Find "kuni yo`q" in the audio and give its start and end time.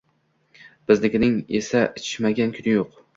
2.57-2.89